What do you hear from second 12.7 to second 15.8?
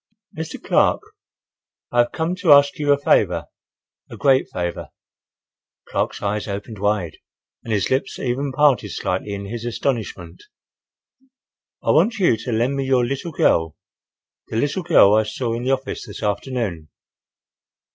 me your little girl—the little girl I saw in the